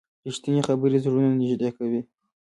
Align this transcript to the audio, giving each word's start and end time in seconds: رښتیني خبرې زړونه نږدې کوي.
رښتیني 0.27 0.61
خبرې 0.67 0.97
زړونه 1.05 1.29
نږدې 1.41 1.69
کوي. 1.77 2.01